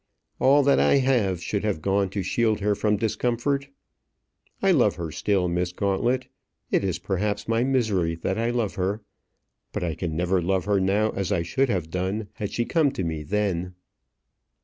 All 0.39 0.63
that 0.63 0.79
I 0.79 0.95
have 0.97 1.43
should 1.43 1.63
have 1.63 1.79
gone 1.79 2.09
to 2.09 2.23
shield 2.23 2.59
her 2.61 2.73
from 2.73 2.97
discomfort. 2.97 3.67
I 4.59 4.71
love 4.71 4.95
her 4.95 5.11
still, 5.11 5.47
Miss 5.47 5.71
Gauntlet; 5.73 6.25
it 6.71 6.83
is 6.83 6.97
perhaps 6.97 7.47
my 7.47 7.63
misery 7.63 8.15
that 8.15 8.35
I 8.39 8.49
love 8.49 8.73
her. 8.73 9.03
But 9.71 9.83
I 9.83 9.93
can 9.93 10.15
never 10.15 10.41
love 10.41 10.65
her 10.65 10.79
now 10.79 11.11
as 11.11 11.31
I 11.31 11.43
should 11.43 11.69
have 11.69 11.91
done 11.91 12.29
had 12.33 12.51
she 12.51 12.65
come 12.65 12.89
to 12.93 13.03
me 13.03 13.21
then." 13.21 13.75